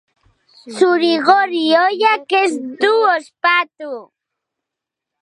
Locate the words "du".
2.83-2.93